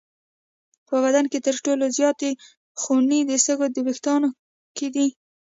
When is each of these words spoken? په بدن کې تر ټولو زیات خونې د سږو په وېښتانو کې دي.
په 0.87 0.95
بدن 1.03 1.25
کې 1.31 1.39
تر 1.45 1.55
ټولو 1.65 1.85
زیات 1.97 2.19
خونې 2.81 3.19
د 3.25 3.31
سږو 3.45 3.67
په 3.73 3.79
وېښتانو 3.85 4.29
کې 4.77 4.87
دي. 4.95 5.07